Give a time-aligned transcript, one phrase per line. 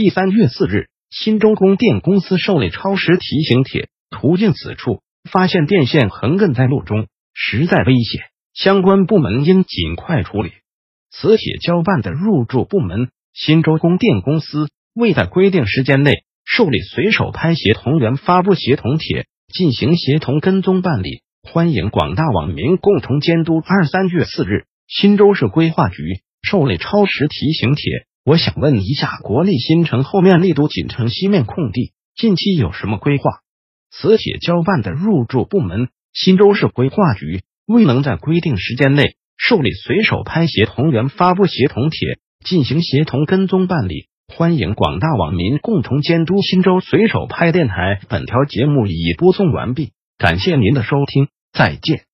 [0.00, 8.22] 一三月四日，新州供电公司受理超时提醒帖，途径此处发现电线横亘在路中，实在危险，
[8.54, 10.52] 相关部门应尽快处理。
[11.10, 14.68] 此帖交办的入驻部门：新州供电公司。
[14.94, 21.22] 未在规定时间内受理随手拍协同员发布协同帖，进行协同跟踪办理。
[21.42, 23.60] 欢迎广大网民共同监督。
[23.66, 26.04] 二三月四日，新州市规划局
[26.40, 28.06] 受理超时提醒帖。
[28.28, 33.30] 我想问一下，国立新城后面丽都锦城西面空地近期有什么规划？
[33.90, 44.08] 此帖交办的入驻部门：新州市规划局，未能在规定时间内受理随手拍协同员发布协同帖，进行协同跟踪办理。
[44.30, 47.98] 欢迎广大网民共同监督新州随手拍电台。
[48.10, 52.07] 本条节目已播送完毕，感谢您的收听，再见。